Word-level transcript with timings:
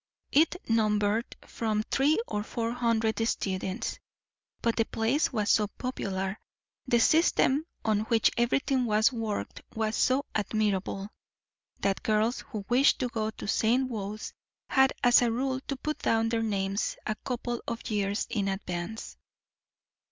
It 0.31 0.55
numbered 0.67 1.35
from 1.45 1.83
three 1.91 2.19
to 2.27 2.41
four 2.41 2.71
hundred 2.71 3.19
students: 3.27 3.99
but 4.63 4.75
the 4.75 4.85
place 4.85 5.31
was 5.31 5.51
so 5.51 5.67
popular, 5.67 6.39
the 6.87 6.99
system 6.99 7.67
on 7.85 7.99
which 8.05 8.31
everything 8.35 8.85
was 8.85 9.13
worked 9.13 9.61
was 9.75 9.95
so 9.95 10.25
admirable, 10.33 11.09
that 11.81 12.01
girls 12.01 12.39
who 12.49 12.65
wished 12.67 12.97
to 13.01 13.09
go 13.09 13.29
to 13.29 13.47
St. 13.47 13.91
Wode's, 13.91 14.33
had 14.69 14.91
as 15.03 15.21
a 15.21 15.31
rule 15.31 15.59
to 15.67 15.75
put 15.75 15.99
down 15.99 16.29
their 16.29 16.41
names 16.41 16.97
a 17.05 17.13
couple 17.23 17.61
of 17.67 17.87
years 17.91 18.25
in 18.31 18.47
advance. 18.47 19.17